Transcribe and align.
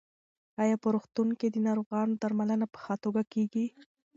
ایا 0.63 0.75
په 0.83 0.87
روغتون 0.95 1.29
کې 1.39 1.47
د 1.51 1.57
ناروغانو 1.67 2.19
درملنه 2.21 2.65
په 2.73 2.77
ښه 2.83 2.95
توګه 3.03 3.21
کېږي؟ 3.33 3.65